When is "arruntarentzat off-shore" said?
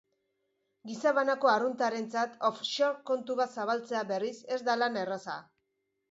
1.55-3.03